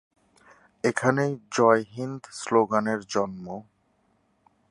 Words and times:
এখানেই 0.83 1.31
‘জয় 1.51 1.81
হিন্দ’ 1.93 2.21
স্লোগানের 2.31 2.99
জন্ম। 3.09 3.45